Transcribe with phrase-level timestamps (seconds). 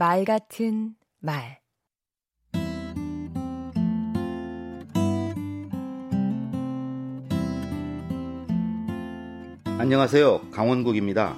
[0.00, 1.60] 말 같은 말
[9.78, 10.52] 안녕하세요.
[10.52, 11.36] 강원국입니다.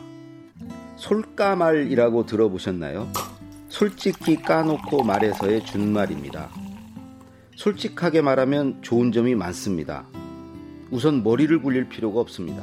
[0.95, 3.09] 솔까말이라고 들어보셨나요?
[3.69, 6.49] 솔직히 까놓고 말해서의 준말입니다.
[7.57, 10.07] 솔직하게 말하면 좋은 점이 많습니다.
[10.93, 12.63] 우선 머리를 굴릴 필요가 없습니다.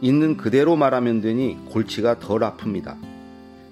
[0.00, 3.09] 있는 그대로 말하면 되니 골치가 덜 아픕니다.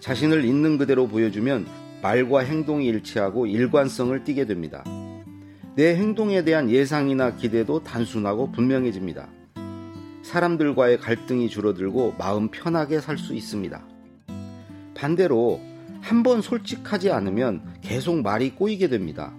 [0.00, 1.66] 자신을 있는 그대로 보여주면
[2.02, 4.84] 말과 행동이 일치하고 일관성을 띠게 됩니다.
[5.74, 9.28] 내 행동에 대한 예상이나 기대도 단순하고 분명해집니다.
[10.22, 13.82] 사람들과의 갈등이 줄어들고 마음 편하게 살 수 있습니다.
[14.94, 15.60] 반대로
[16.00, 19.32] 한 번 솔직하지 않으면 계속 말이 꼬이게 됩니다.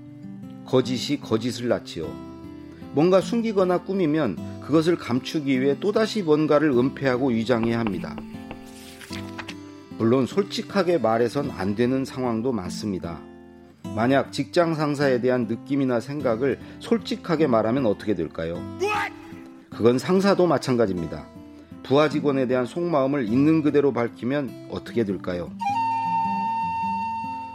[0.65, 2.11] 거짓이 거짓을 낳지요.
[2.93, 8.15] 뭔가 숨기거나 꾸미면 그것을 감추기 위해 또다시 뭔가를 은폐하고 위장해야 합니다.
[9.99, 13.19] 물론 솔직하게 말해선 안 되는 상황도 많습니다.
[13.95, 18.55] 만약 직장 상사에 대한 느낌이나 생각을 솔직하게 말하면 어떻게 될까요?
[19.69, 21.27] 그건 상사도 마찬가지입니다.
[21.83, 25.51] 부하 직원에 대한 속마음을 있는 그대로 밝히면 어떻게 될까요?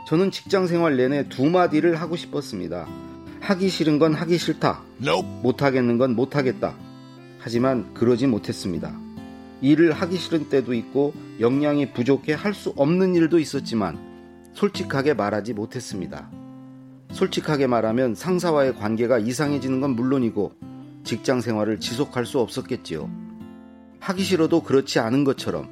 [0.06, 2.86] 저는 직장 생활 내내 두 마디를 하고 싶었습니다.
[3.40, 4.82] 하기 싫은 건 하기 싫다.
[5.42, 6.74] 못하겠는 건 못하겠다.
[7.38, 9.03] 하지만 그러지 못했습니다.
[9.60, 13.98] 일을 하기 싫은 때도 있고 역량이 부족해 할 수 없는 일도 있었지만
[14.52, 16.30] 솔직하게 말하지 못했습니다.
[17.12, 20.52] 솔직하게 말하면 상사와의 관계가 이상해지는 건 물론이고
[21.04, 23.10] 직장 생활을 지속할 수 없었겠지요.
[24.00, 25.68] 하기 싫어도 그렇지 않은 것처럼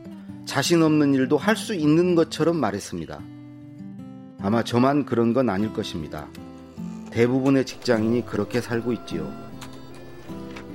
[0.47, 3.21] 자신 없는 일도 할 수 있는 것처럼 말했습니다.
[4.41, 6.27] 아마 저만 그런 건 아닐 것입니다.
[7.11, 9.31] 대부분의 직장인이 그렇게 살고 있지요.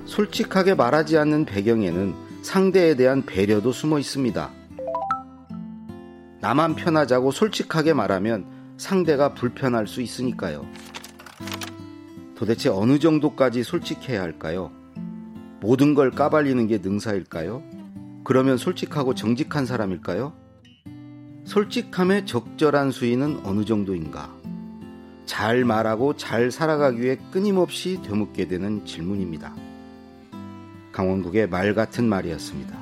[0.05, 4.49] 솔직하게 말하지 않는 배경에는 상대에 대한 배려도 숨어 있습니다.
[6.39, 8.45] 나만 편하자고 솔직하게 말하면
[8.77, 10.65] 상대가 불편할 수 있으니까요.
[12.37, 14.71] 도대체 어느 정도까지 솔직해야 할까요?
[15.59, 17.63] 모든 걸 까발리는 게 능사일까요?
[18.23, 20.31] 그러면 솔직하고 정직한 사람일까요?
[21.43, 24.33] 솔직함의 적절한 수위는 어느 정도인가?
[25.25, 29.67] 잘 말하고 잘 살아가기 위해 끊임없이 되묻게 되는 질문입니다.
[30.97, 32.75] 강원국의 말 같은 말이었습니다.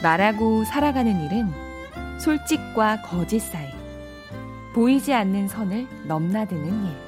[0.00, 1.50] 말하고 살아가는 일은
[2.20, 3.66] 솔직과 거짓 사이,
[4.74, 7.05] 보이지 않는 선을 넘나드는 일.